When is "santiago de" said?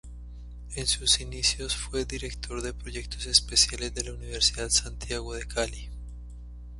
4.71-5.47